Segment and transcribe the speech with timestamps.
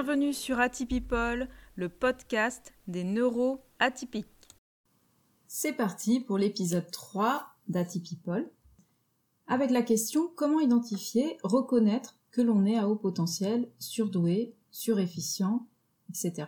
[0.00, 4.26] Bienvenue sur Atypipol, le podcast des neuro-atypiques.
[5.48, 8.48] C'est parti pour l'épisode 3 d'Atypipol,
[9.48, 15.66] avec la question comment identifier, reconnaître que l'on est à haut potentiel, surdoué, surefficient,
[16.10, 16.46] etc.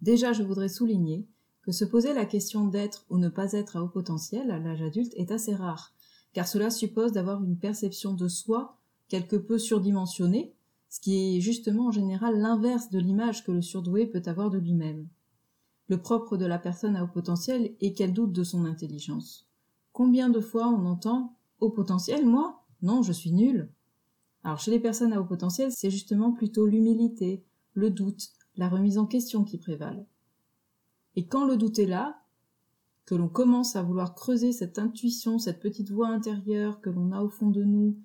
[0.00, 1.28] Déjà, je voudrais souligner
[1.60, 4.80] que se poser la question d'être ou ne pas être à haut potentiel à l'âge
[4.80, 5.92] adulte est assez rare,
[6.32, 10.53] car cela suppose d'avoir une perception de soi quelque peu surdimensionnée,
[10.94, 14.58] ce qui est justement en général l'inverse de l'image que le surdoué peut avoir de
[14.58, 15.08] lui-même.
[15.88, 19.48] Le propre de la personne à haut potentiel est qu'elle doute de son intelligence.
[19.92, 22.62] Combien de fois on entend haut potentiel, moi?
[22.80, 23.72] Non, je suis nul.
[24.44, 28.96] Alors chez les personnes à haut potentiel, c'est justement plutôt l'humilité, le doute, la remise
[28.96, 30.06] en question qui prévalent.
[31.16, 32.20] Et quand le doute est là,
[33.04, 37.20] que l'on commence à vouloir creuser cette intuition, cette petite voix intérieure que l'on a
[37.20, 37.98] au fond de nous,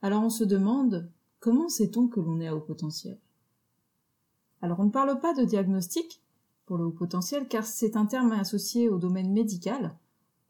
[0.00, 1.08] alors on se demande
[1.42, 3.18] Comment sait-on que l'on est à haut potentiel?
[4.60, 6.22] Alors on ne parle pas de diagnostic
[6.66, 9.98] pour le haut potentiel car c'est un terme associé au domaine médical.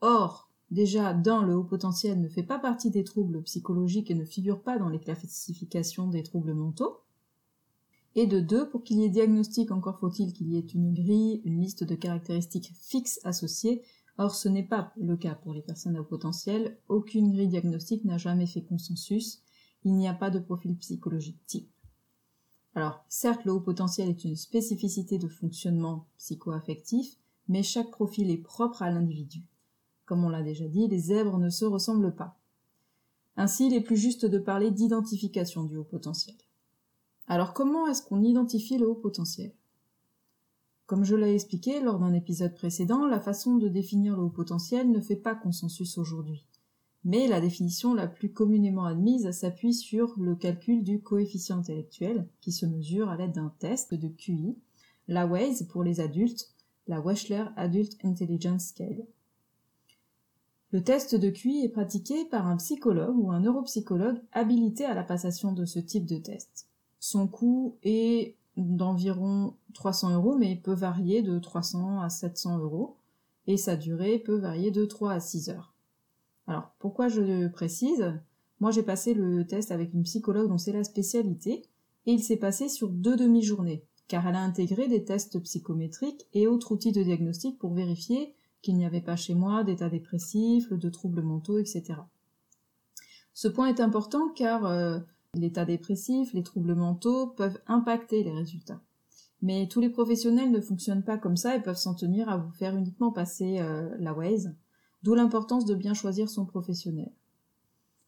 [0.03, 4.27] Or, déjà, d'un, le haut potentiel ne fait pas partie des troubles psychologiques et ne
[4.27, 6.99] figure pas dans les classifications des troubles mentaux.
[8.15, 11.41] Et de deux, pour qu'il y ait diagnostic, encore faut-il qu'il y ait une grille,
[11.47, 13.81] une liste de caractéristiques fixes associées.
[14.19, 16.77] Or, ce n'est pas le cas pour les personnes à haut potentiel.
[16.91, 19.43] Aucune grille diagnostique n'a jamais fait consensus
[19.85, 21.71] il n'y a pas de profil psychologique type.
[22.75, 28.39] Alors, certes, le haut potentiel est une spécificité de fonctionnement psycho-affectif, mais chaque profil est
[28.39, 29.45] propre à l'individu.
[30.07, 32.39] Comme on l'a déjà dit, les zèbres ne se ressemblent pas.
[33.37, 36.37] Ainsi, il est plus juste de parler d'identification du haut potentiel.
[37.27, 39.53] Alors, comment est-ce qu'on identifie le haut potentiel?
[40.87, 44.91] Comme je l'ai expliqué lors d'un épisode précédent, la façon de définir le haut potentiel
[44.91, 46.45] ne fait pas consensus aujourd'hui
[47.05, 52.53] mais la définition la plus communément admise s'appuie sur le calcul du coefficient intellectuel, qui
[52.53, 54.57] se mesure à l'aide d'un test de QI,
[55.09, 56.53] la WAIS pour les adultes,
[56.87, 59.05] la Wechsler Adult Intelligence Scale.
[60.71, 65.03] Le test de QI est pratiqué par un psychologue ou un neuropsychologue habilité à la
[65.03, 66.69] passation de ce type de test.
[66.99, 72.97] Son coût est d'environ 300 euros, mais peut varier de 300 à 700 euros,
[73.47, 75.72] et sa durée peut varier de 3 à 6 heures.
[76.47, 78.13] Alors, pourquoi je précise?
[78.61, 81.63] Moi, j'ai passé le test avec une psychologue dont c'est la spécialité,
[82.07, 86.47] et il s'est passé sur deux demi-journées, car elle a intégré des tests psychométriques et
[86.47, 90.89] autres outils de diagnostic pour vérifier qu'il n'y avait pas chez moi d'état dépressif, de
[90.89, 91.95] troubles mentaux, etc.
[93.35, 94.99] Ce point est important car euh,
[95.35, 98.81] l'état dépressif, les troubles mentaux peuvent impacter les résultats.
[99.41, 102.53] Mais tous les professionnels ne fonctionnent pas comme ça et peuvent s'en tenir à vous
[102.53, 104.55] faire uniquement passer euh, la Waze.
[105.03, 107.11] D'où l'importance de bien choisir son professionnel.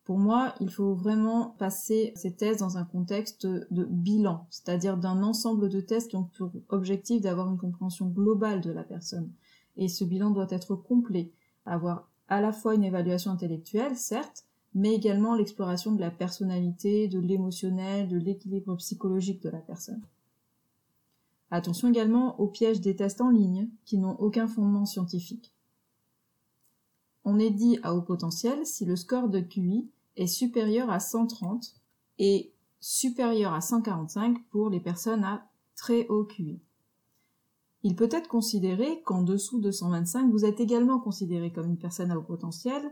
[0.04, 5.22] Pour moi, il faut vraiment passer ces tests dans un contexte de bilan, c'est-à-dire d'un
[5.22, 9.32] ensemble de tests qui ont pour objectif d'avoir une compréhension globale de la personne.
[9.76, 11.32] Et ce bilan doit être complet,
[11.64, 14.44] avoir à la fois une évaluation intellectuelle, certes,
[14.74, 20.02] mais également l'exploration de la personnalité, de l'émotionnel, de l'équilibre psychologique de la personne.
[21.50, 25.53] Attention également aux pièges des tests en ligne, qui n'ont aucun fondement scientifique.
[27.24, 31.74] On est dit à haut potentiel si le score de QI est supérieur à 130
[32.18, 36.60] et supérieur à 145 pour les personnes à très haut QI.
[37.82, 42.10] Il peut être considéré qu'en dessous de 125, vous êtes également considéré comme une personne
[42.10, 42.82] à haut potentiel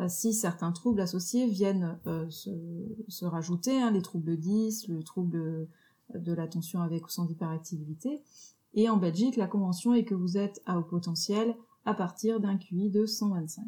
[0.00, 5.68] euh, si certains troubles associés viennent euh, se, rajouter, hein, les troubles 10, le trouble
[6.14, 8.22] de l'attention avec ou sans hyperactivité.
[8.74, 12.58] Et en Belgique, la convention est que vous êtes à haut potentiel à partir d'un
[12.58, 13.64] QI de 125.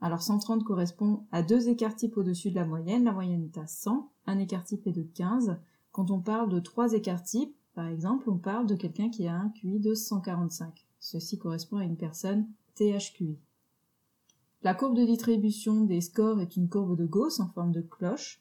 [0.00, 3.66] Alors 130 correspond à deux écarts types au-dessus de la moyenne, la moyenne est à
[3.66, 5.58] 100, un écart type est de 15.
[5.92, 9.36] Quand on parle de trois écarts types, par exemple, on parle de quelqu'un qui a
[9.36, 10.86] un QI de 145.
[11.00, 13.38] Ceci correspond à une personne THQI.
[14.62, 18.40] La courbe de distribution des scores est une courbe de Gauss en forme de cloche,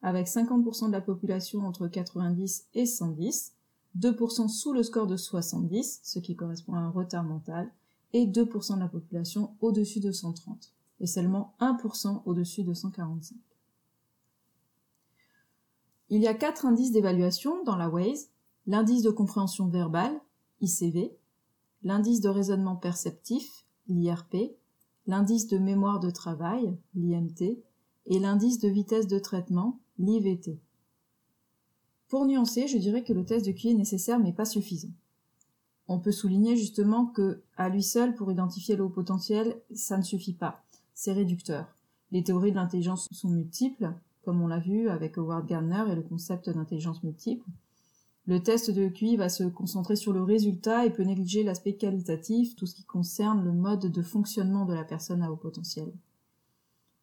[0.00, 3.54] avec 50% de la population entre 90 et 110,
[3.98, 7.70] 2% sous le score de 70, ce qui correspond à un retard mental,
[8.12, 13.36] et 2% de la population au-dessus de 130 et seulement 1% au-dessus de 145.
[16.10, 18.30] Il y a quatre indices d'évaluation dans la Waze,
[18.66, 20.18] l'indice de compréhension verbale,
[20.60, 21.16] ICV,
[21.82, 24.56] l'indice de raisonnement perceptif, l'IRP,
[25.06, 27.58] l'indice de mémoire de travail, l'IMT,
[28.06, 30.58] et l'indice de vitesse de traitement, l'IVT.
[32.08, 34.92] Pour nuancer, je dirais que le test de QI est nécessaire mais pas suffisant
[35.88, 40.02] on peut souligner justement que à lui seul pour identifier le haut potentiel, ça ne
[40.02, 40.62] suffit pas.
[40.94, 41.74] C'est réducteur.
[42.12, 43.92] Les théories de l'intelligence sont multiples,
[44.22, 47.46] comme on l'a vu avec Howard Gardner et le concept d'intelligence multiple.
[48.26, 52.54] Le test de QI va se concentrer sur le résultat et peut négliger l'aspect qualitatif,
[52.56, 55.90] tout ce qui concerne le mode de fonctionnement de la personne à haut potentiel.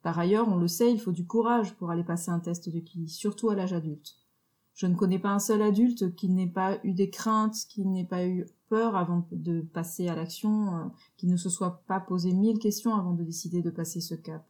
[0.03, 2.79] Par ailleurs, on le sait, il faut du courage pour aller passer un test de
[2.79, 4.17] QI, surtout à l'âge adulte.
[4.75, 8.05] Je ne connais pas un seul adulte qui n'ait pas eu des craintes, qui n'ait
[8.05, 10.83] pas eu peur avant de passer à l'action, euh,
[11.17, 14.45] qui ne se soit pas posé mille questions avant de décider de passer ce cap.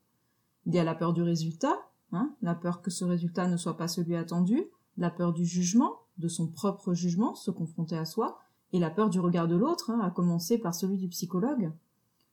[0.66, 1.78] Il y a la peur du résultat,
[2.12, 4.66] hein, la peur que ce résultat ne soit pas celui attendu,
[4.98, 8.40] la peur du jugement, de son propre jugement, se confronter à soi,
[8.74, 11.72] et la peur du regard de l'autre, hein, à commencer par celui du psychologue.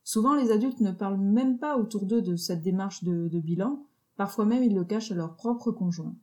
[0.05, 3.85] Souvent, les adultes ne parlent même pas autour d'eux de cette démarche de, bilan,
[4.17, 6.15] parfois même ils le cachent à leur propre conjoint.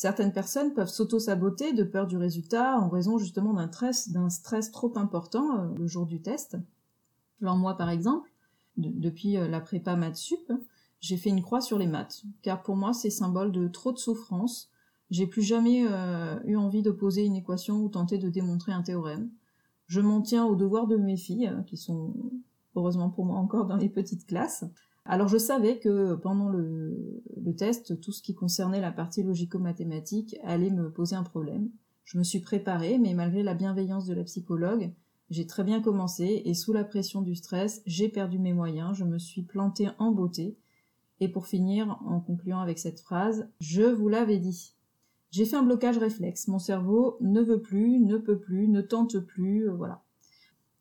[0.00, 4.70] Certaines personnes peuvent s'auto-saboter de peur du résultat en raison justement d'un stress, d'un stress
[4.70, 6.56] trop important euh, le jour du test.
[7.42, 8.32] Alors moi, par exemple,
[8.78, 10.52] depuis euh, la prépa maths sup,
[11.00, 13.98] j'ai fait une croix sur les maths, car pour moi c'est symbole de trop de
[13.98, 14.70] souffrance.
[15.10, 18.80] J'ai plus jamais euh, eu envie de poser une équation ou tenter de démontrer un
[18.80, 19.28] théorème.
[19.86, 22.14] Je m'en tiens aux devoirs de mes filles, qui sont
[22.74, 24.64] heureusement pour moi encore dans les petites classes.
[25.12, 27.18] Alors je savais que pendant le,
[27.58, 31.68] test, tout ce qui concernait la partie logico-mathématique allait me poser un problème.
[32.04, 34.92] Je me suis préparée, mais malgré la bienveillance de la psychologue,
[35.28, 39.02] j'ai très bien commencé et sous la pression du stress, j'ai perdu mes moyens, je
[39.02, 40.56] me suis plantée en beauté.
[41.18, 44.76] Et pour finir, en concluant avec cette phrase, je vous l'avais dit.
[45.32, 46.46] J'ai fait un blocage réflexe.
[46.46, 50.04] Mon cerveau ne veut plus, ne peut plus, ne tente plus, euh, voilà.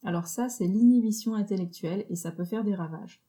[0.04, 3.24] Alors ça, c'est l'inhibition intellectuelle et ça peut faire des ravages.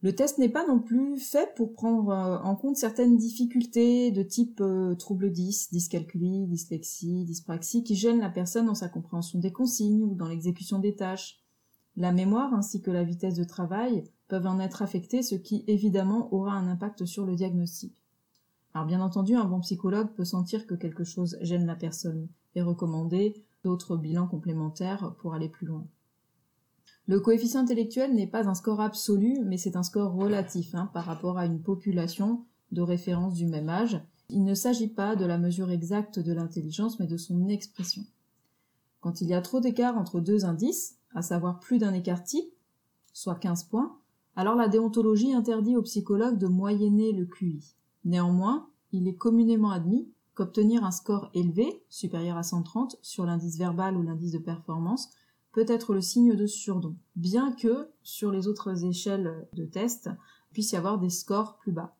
[0.00, 4.22] Le test n'est pas non plus fait pour prendre euh, en compte certaines difficultés de
[4.22, 9.50] type euh, trouble 10, dyscalculie, dyslexie, dyspraxie qui gênent la personne dans sa compréhension des
[9.50, 11.40] consignes ou dans l'exécution des tâches.
[11.96, 16.32] La mémoire ainsi que la vitesse de travail peuvent en être affectés, ce qui évidemment
[16.32, 18.00] aura un impact sur le diagnostic.
[18.74, 22.62] Alors bien entendu, un bon psychologue peut sentir que quelque chose gêne la personne et
[22.62, 23.34] recommander
[23.64, 25.84] d'autres bilans complémentaires pour aller plus loin.
[27.08, 31.06] Le coefficient intellectuel n'est pas un score absolu, mais c'est un score relatif hein, par
[31.06, 33.98] rapport à une population de référence du même âge.
[34.28, 38.04] Il ne s'agit pas de la mesure exacte de l'intelligence, mais de son expression.
[39.00, 42.52] Quand il y a trop d'écart entre deux indices, à savoir plus d'un écart type,
[43.14, 43.96] soit 15 points,
[44.36, 47.74] alors la déontologie interdit aux psychologues de moyenner le QI.
[48.04, 53.96] Néanmoins, il est communément admis qu'obtenir un score élevé, supérieur à 130, sur l'indice verbal
[53.96, 55.08] ou l'indice de performance,
[55.58, 60.08] peut être le signe de surdon, bien que, sur les autres échelles de test,
[60.52, 61.96] puisse y avoir des scores plus bas.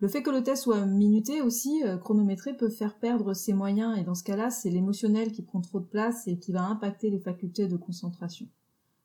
[0.00, 3.98] Le fait que le test soit minuté aussi, euh, chronométré, peut faire perdre ses moyens,
[3.98, 7.10] et dans ce cas-là, c'est l'émotionnel qui prend trop de place et qui va impacter
[7.10, 8.48] les facultés de concentration.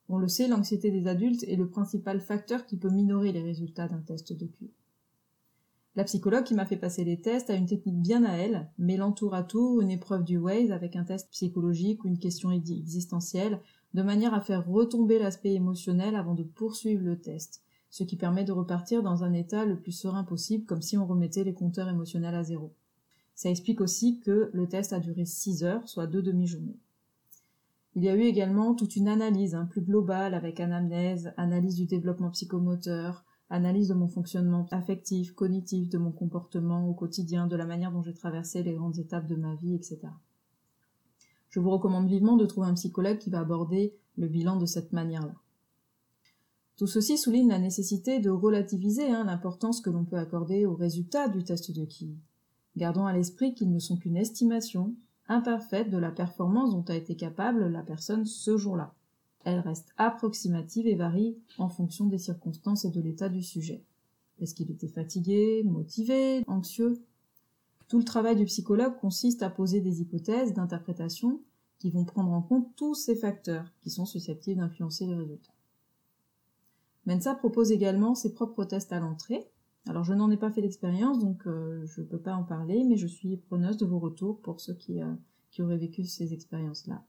[0.08, 3.88] On le sait, l'anxiété des adultes est le principal facteur qui peut minorer les résultats
[3.88, 4.70] d'un test de QI.
[6.00, 9.12] La psychologue qui m'a fait passer les tests a une technique bien à elle, mêlant
[9.12, 13.60] tour à tour une épreuve du Waze avec un test psychologique ou une question existentielle,
[13.92, 18.44] de manière à faire retomber l'aspect émotionnel avant de poursuivre le test, ce qui permet
[18.44, 21.90] de repartir dans un état le plus serein possible, comme si on remettait les compteurs
[21.90, 22.72] émotionnels à zéro.
[23.34, 26.78] Ça explique aussi que le test a duré 6 heures, soit deux demi-journées.
[27.94, 31.84] Il y a eu également toute une analyse hein, plus globale avec anamnèse, analyse du
[31.84, 37.66] développement psychomoteur, analyse de mon fonctionnement affectif, cognitif, de mon comportement au quotidien, de la
[37.66, 39.98] manière dont j'ai traversé les grandes étapes de ma vie, etc.
[41.50, 44.92] Je vous recommande vivement de trouver un psychologue qui va aborder le bilan de cette
[44.92, 45.34] manière-là.
[46.76, 51.28] Tout ceci souligne la nécessité de relativiser hein, l'importance que l'on peut accorder aux résultats
[51.28, 52.16] du test de QI.
[52.76, 54.94] Gardons à l'esprit qu'ils ne sont qu'une estimation
[55.28, 58.94] imparfaite de la performance dont a été capable la personne ce jour-là.
[59.44, 63.84] Elle reste approximative et varie en fonction des circonstances et de l'état du sujet.
[64.38, 67.02] Est-ce qu'il était fatigué, motivé, anxieux?
[67.88, 71.40] Tout le travail du psychologue consiste à poser des hypothèses d'interprétation
[71.78, 75.54] qui vont prendre en compte tous ces facteurs qui sont susceptibles d'influencer les résultats.
[77.06, 79.50] Mensa propose également ses propres tests à l'entrée.
[79.86, 82.84] Alors je n'en ai pas fait l'expérience, donc euh, je ne peux pas en parler,
[82.84, 85.14] mais je suis preneuse de vos retours pour ceux qui, euh,
[85.50, 87.02] qui auraient vécu ces expériences-là.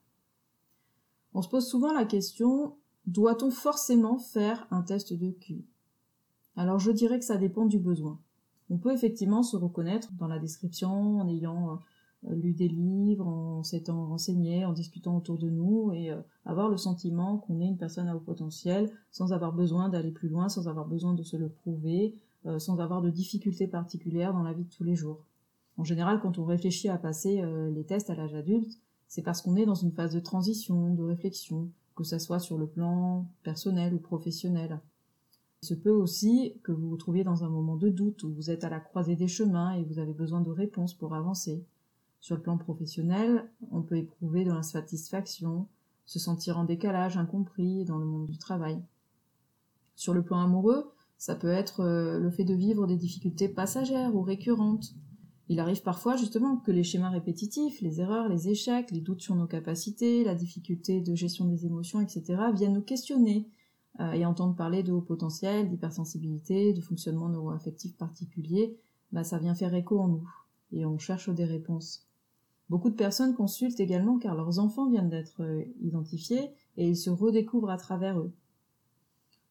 [1.34, 5.66] On se pose souvent la question, doit-on forcément faire un test de QI
[6.56, 8.20] Alors je dirais que ça dépend du besoin.
[8.70, 11.80] On peut effectivement se reconnaître dans la description en ayant
[12.28, 16.70] euh, lu des livres, en s'étant renseigné, en discutant autour de nous et euh, avoir
[16.70, 20.48] le sentiment qu'on est une personne à haut potentiel sans avoir besoin d'aller plus loin,
[20.48, 24.54] sans avoir besoin de se le prouver, euh, sans avoir de difficultés particulières dans la
[24.54, 25.26] vie de tous les jours.
[25.78, 27.42] En général, quand on réfléchit à passer
[27.74, 28.78] les tests à l'âge adulte,
[29.12, 32.58] c'est parce qu'on est dans une phase de transition, de réflexion, que ça soit sur
[32.58, 34.80] le plan personnel ou professionnel.
[35.62, 38.52] Il se peut aussi que vous vous trouviez dans un moment de doute où vous
[38.52, 41.62] êtes à la croisée des chemins et vous avez besoin de réponses pour avancer.
[42.22, 45.68] Sur le plan professionnel, on peut éprouver de l'insatisfaction,
[46.06, 48.82] se sentir en décalage, incompris dans le monde du travail.
[49.98, 54.16] Sur le plan amoureux, ça peut être euh, le fait de vivre des difficultés passagères
[54.16, 54.94] ou récurrentes.
[55.52, 59.36] Il arrive parfois justement que les schémas répétitifs, les erreurs, les échecs, les doutes sur
[59.36, 62.42] nos capacités, la difficulté de gestion des émotions, etc.
[62.54, 63.50] viennent nous questionner
[64.00, 68.78] euh, et entendre parler de haut potentiel, d'hypersensibilité, de fonctionnement neuroaffectif particulier,
[69.12, 70.30] bah, ça vient faire écho en nous
[70.72, 72.08] et on cherche des réponses.
[72.70, 77.10] Beaucoup de personnes consultent également car leurs enfants viennent d'être euh, identifiés et ils se
[77.10, 78.32] redécouvrent à travers eux.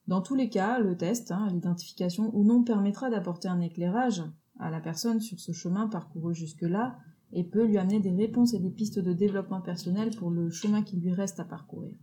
[0.08, 4.22] Dans tous les cas, le test, hein, l'identification ou non, permettra d'apporter un éclairage
[4.60, 6.98] à la personne sur ce chemin parcouru jusque-là
[7.32, 10.82] et peut lui amener des réponses et des pistes de développement personnel pour le chemin
[10.82, 11.94] qui lui reste à parcourir.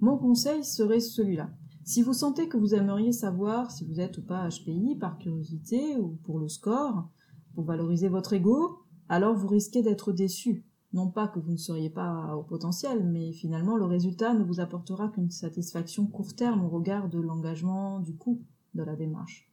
[0.00, 1.50] Mon conseil serait celui-là.
[1.84, 5.96] Si vous sentez que vous aimeriez savoir si vous êtes ou pas HPI par curiosité
[5.96, 7.08] ou pour le score,
[7.54, 10.64] pour valoriser votre ego, alors vous risquez d'être déçu.
[10.92, 14.60] Non pas que vous ne seriez pas au potentiel, mais finalement le résultat ne vous
[14.60, 18.42] apportera qu'une satisfaction court terme au regard de l'engagement, du coût
[18.74, 19.51] de la démarche.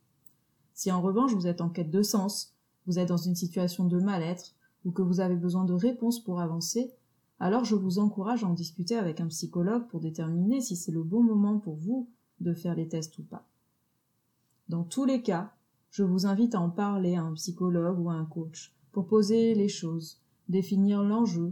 [0.80, 2.54] Si en revanche vous êtes en quête de sens,
[2.88, 4.56] vous êtes dans une situation de mal-être,
[4.86, 6.94] ou que vous avez besoin de réponses pour avancer,
[7.42, 11.04] alors je vous encourage à en discuter avec un psychologue pour déterminer si c'est le
[11.04, 12.08] bon moment pour vous
[12.40, 13.46] de faire les tests ou pas.
[14.70, 15.52] Dans tous les cas,
[15.92, 19.56] je vous invite à en parler à un psychologue ou à un coach pour poser
[19.56, 21.52] les choses, définir l'enjeu,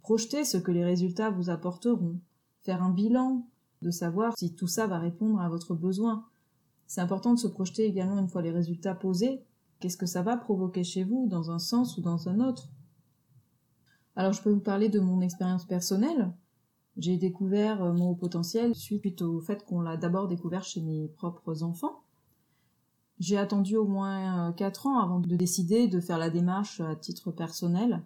[0.00, 2.20] projeter ce que les résultats vous apporteront,
[2.60, 3.44] faire un bilan,
[3.82, 6.24] de savoir si tout ça va répondre à votre besoin.
[6.90, 9.44] C'est important de se projeter également une fois les résultats posés,
[9.78, 12.68] qu'est-ce que ça va provoquer chez vous, dans un sens ou dans un autre?
[14.16, 16.32] Alors je peux vous parler de mon expérience personnelle.
[16.96, 21.06] J'ai découvert euh, mon haut potentiel suite au fait qu'on l'a d'abord découvert chez mes
[21.06, 22.02] propres enfants.
[23.20, 26.96] J'ai attendu au moins euh, quatre ans avant de décider de faire la démarche à
[26.96, 28.02] titre personnel.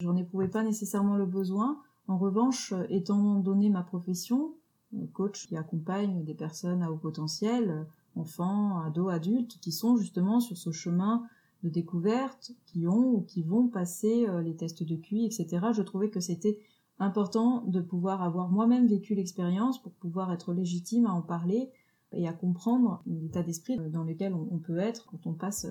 [0.00, 1.80] J'en éprouvais pas nécessairement le besoin.
[2.06, 4.63] En revanche, euh, étant donné ma profession, euh,
[5.12, 7.86] coach qui accompagne des personnes à haut potentiel,
[8.16, 11.24] enfants, ados, adultes, qui sont justement sur ce chemin
[11.62, 16.10] de découverte, qui ont ou qui vont passer les tests de QI, etc., je trouvais
[16.10, 16.58] que c'était
[16.98, 21.70] important de pouvoir avoir moi-même vécu l'expérience pour pouvoir être légitime à en parler
[22.12, 25.66] et à comprendre l'état d'esprit dans lequel on, peut être quand on passe,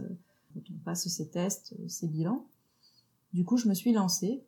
[0.54, 2.46] quand on passe ces tests, ces bilans.
[3.34, 4.44] Du coup, je me suis lancée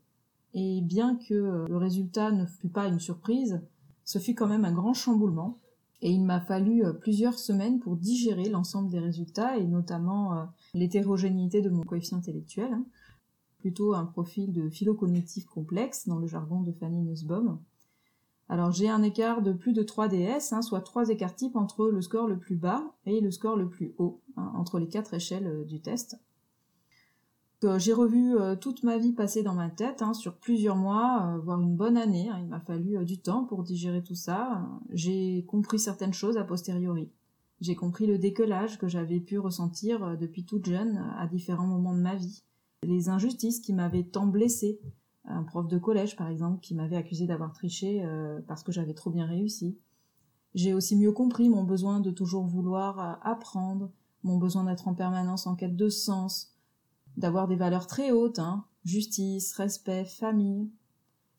[0.53, 3.61] et bien que le résultat ne fût pas une surprise,
[4.05, 5.59] ce fut quand même un grand chamboulement
[6.01, 10.43] et il m'a fallu plusieurs semaines pour digérer l'ensemble des résultats et notamment euh,
[10.73, 12.85] l'hétérogénéité de mon coefficient intellectuel, hein.
[13.59, 17.59] plutôt un profil de philo-cognitif complexe dans le jargon de Fanny Nussbaum.
[18.49, 21.87] Alors j'ai un écart de plus de 3 DS, hein, soit 3 écarts types entre
[21.87, 25.15] le score le plus bas et le score le plus haut, hein, entre les quatre
[25.15, 26.19] échelles euh, du test.
[27.63, 31.39] Euh, j'ai revu euh, toute ma vie passée dans ma tête, hein, sur plusieurs mois,
[31.43, 32.29] voire une bonne année.
[32.39, 34.67] il m'a fallu du temps pour digérer tout ça.
[34.91, 37.09] J'ai compris certaines choses a posteriori.
[37.61, 42.01] J'ai compris le décollage que j'avais pu ressentir depuis toute jeune à différents moments de
[42.01, 42.43] ma vie.
[42.83, 44.79] Les injustices qui m'avaient tant blessée,
[45.27, 48.93] un prof de collège par exemple qui m'avait accusé d'avoir triché euh, parce que j'avais
[48.93, 49.77] trop bien réussi.
[50.53, 53.91] J'ai aussi mieux compris mon besoin de toujours vouloir euh, apprendre,
[54.23, 56.54] mon besoin d'être en permanence en quête de sens,
[57.17, 60.69] d'avoir des valeurs très hautes, hein, justice, respect, famille.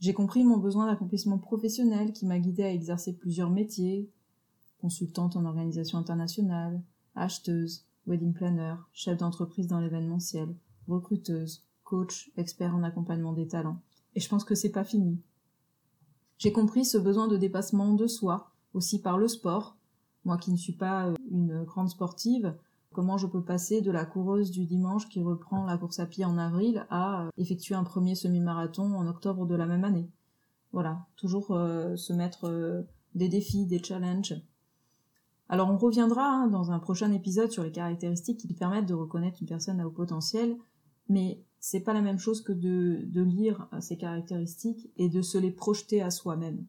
[0.00, 4.10] J'ai compris mon besoin d'accomplissement professionnel qui m'a guidé à exercer plusieurs métiers,
[4.80, 6.82] consultante en organisation internationale,
[7.14, 10.54] acheteuse, wedding planner, chef d'entreprise dans l'événementiel,
[10.86, 13.80] recruteuse, coach, expert en accompagnement des talents.
[14.14, 15.20] Et je pense que c'est pas fini.
[16.38, 19.76] J'ai compris ce besoin de dépassement de soi, aussi par le sport.
[20.24, 22.54] Moi qui ne suis pas euh, une grande sportive,
[22.92, 26.24] comment je peux passer de la coureuse du dimanche qui reprend la course à pied
[26.24, 30.10] en avril à euh, effectuer un premier semi-marathon en octobre de la même année.
[30.72, 34.34] Voilà, toujours euh, se mettre des défis, des challenges.
[35.48, 39.38] Alors on reviendra hein, dans un prochain épisode sur les caractéristiques qui permettent de reconnaître
[39.40, 40.56] une personne à haut potentiel,
[41.08, 45.52] mais c'est pas la même chose que de lire ces caractéristiques et de se les
[45.52, 46.66] projeter à soi-même.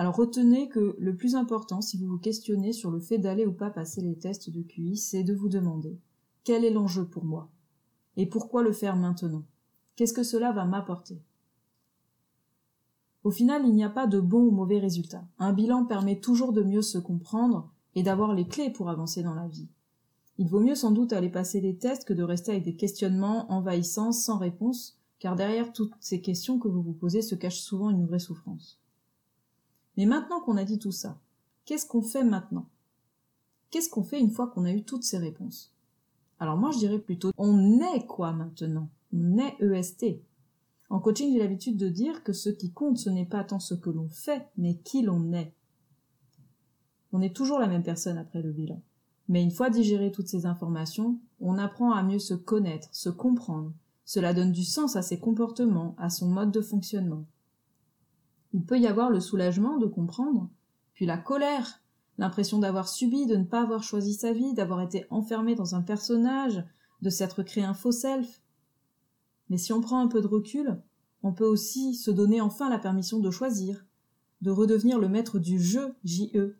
[0.00, 3.52] Alors retenez que le plus important, si vous vous questionnez sur le fait d'aller ou
[3.52, 5.98] pas passer les tests de QI, c'est de vous demander
[6.42, 7.50] quel est l'enjeu pour moi?
[8.16, 9.44] Et pourquoi le faire maintenant?
[9.96, 11.20] Qu'est-ce que cela va m'apporter?
[13.24, 15.22] Au final, il n'y a pas de bon ou mauvais résultat.
[15.38, 19.34] Un bilan permet toujours de mieux se comprendre et d'avoir les clés pour avancer dans
[19.34, 19.68] la vie.
[20.38, 23.52] Il vaut mieux sans doute aller passer les tests que de rester avec des questionnements
[23.52, 27.90] envahissants sans réponse, car derrière toutes ces questions que vous vous posez se cache souvent
[27.90, 28.79] une vraie souffrance.
[30.00, 31.18] Mais maintenant qu'on a dit tout ça,
[31.66, 32.64] qu'est-ce qu'on fait maintenant?
[33.68, 35.74] Qu'est-ce qu'on fait une fois qu'on a eu toutes ces réponses?
[36.38, 38.88] Alors moi je dirais plutôt on est quoi maintenant?
[39.12, 40.22] On est EST.
[40.88, 43.74] En coaching, j'ai l'habitude de dire que ce qui compte, ce n'est pas tant ce
[43.74, 45.52] que l'on fait, mais qui l'on est.
[47.12, 48.80] On est toujours la même personne après le bilan.
[49.28, 53.74] Mais une fois digéré toutes ces informations, on apprend à mieux se connaître, se comprendre.
[54.06, 57.26] Cela donne du sens à ses comportements, à son mode de fonctionnement.
[58.52, 60.50] Il peut y avoir le soulagement de comprendre,
[60.94, 61.82] puis la colère,
[62.18, 65.82] l'impression d'avoir subi, de ne pas avoir choisi sa vie, d'avoir été enfermé dans un
[65.82, 66.64] personnage,
[67.00, 68.42] de s'être créé un faux self.
[69.48, 70.80] Mais si on prend un peu de recul,
[71.22, 73.86] on peut aussi se donner enfin la permission de choisir,
[74.40, 76.56] de redevenir le maître du jeu, JE,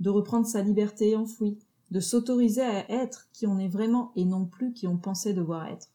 [0.00, 1.58] de reprendre sa liberté enfouie,
[1.90, 5.66] de s'autoriser à être qui on est vraiment et non plus qui on pensait devoir
[5.66, 5.88] être.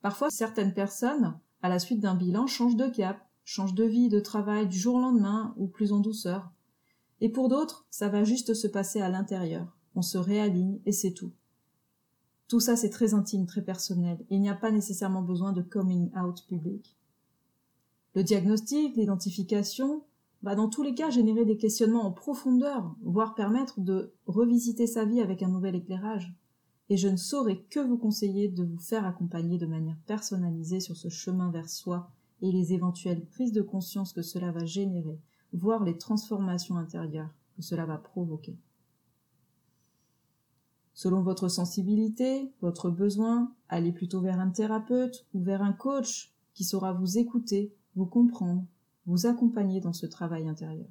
[0.00, 4.20] Parfois, certaines personnes, à la suite d'un bilan, changent de cap, changent de vie, de
[4.20, 6.50] travail du jour au lendemain ou plus en douceur.
[7.20, 9.76] Et pour d'autres, ça va juste se passer à l'intérieur.
[9.94, 11.32] On se réaligne et c'est tout.
[12.48, 14.18] Tout ça, c'est très intime, très personnel.
[14.28, 16.96] Il n'y a pas nécessairement besoin de coming out public.
[18.14, 20.02] Le diagnostic, l'identification,
[20.42, 25.04] va dans tous les cas générer des questionnements en profondeur, voire permettre de revisiter sa
[25.04, 26.34] vie avec un nouvel éclairage.
[26.88, 30.96] Et je ne saurais que vous conseiller de vous faire accompagner de manière personnalisée sur
[30.96, 32.10] ce chemin vers soi
[32.42, 35.18] et les éventuelles prises de conscience que cela va générer,
[35.52, 38.58] voire les transformations intérieures que cela va provoquer.
[40.92, 46.64] Selon votre sensibilité, votre besoin, allez plutôt vers un thérapeute ou vers un coach qui
[46.64, 48.66] saura vous écouter, vous comprendre,
[49.06, 50.90] vous accompagner dans ce travail intérieur.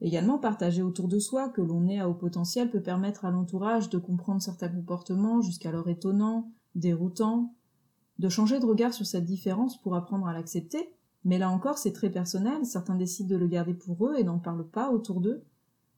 [0.00, 3.90] Également, partager autour de soi que l'on est à haut potentiel peut permettre à l'entourage
[3.90, 7.54] de comprendre certains comportements jusqu'alors étonnants, déroutants,
[8.20, 10.92] de changer de regard sur cette différence pour apprendre à l'accepter,
[11.24, 14.38] mais là encore c'est très personnel, certains décident de le garder pour eux et n'en
[14.38, 15.42] parlent pas autour d'eux,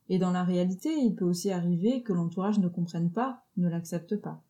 [0.07, 4.15] et dans la réalité il peut aussi arriver que l'entourage ne comprenne pas, ne l'accepte
[4.15, 4.41] pas.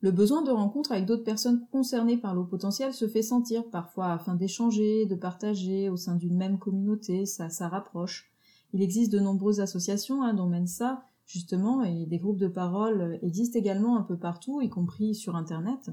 [0.00, 4.12] Le besoin de rencontre avec d'autres personnes concernées par l'eau potentiel se fait sentir parfois
[4.12, 8.32] afin d'échanger, de partager au sein d'une même communauté, ça, ça rapproche.
[8.72, 13.58] Il existe de nombreuses associations, hein, dont Mensa, justement, et des groupes de parole existent
[13.58, 15.90] également un peu partout, y compris sur Internet.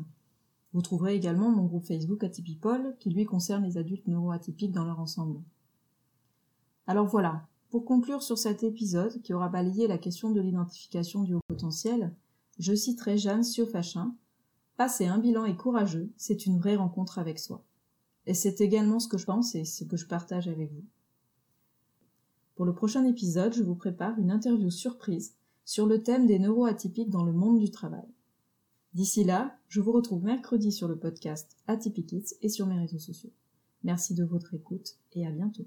[0.73, 4.99] Vous trouverez également mon groupe Facebook Atypipol, qui lui concerne les adultes neuroatypiques dans leur
[4.99, 5.41] ensemble.
[6.87, 11.33] Alors voilà, pour conclure sur cet épisode qui aura balayé la question de l'identification du
[11.33, 12.13] haut potentiel,
[12.59, 14.15] je citerai Jeanne Siofachin.
[14.77, 17.63] Passer un bilan est courageux, c'est une vraie rencontre avec soi.
[18.25, 20.83] Et c'est également ce que je pense et ce que je partage avec vous.
[22.55, 25.35] Pour le prochain épisode, je vous prépare une interview surprise
[25.65, 28.07] sur le thème des neuroatypiques dans le monde du travail.
[28.93, 33.31] D'ici là, je vous retrouve mercredi sur le podcast Atypiques et sur mes réseaux sociaux.
[33.83, 35.65] Merci de votre écoute et à bientôt.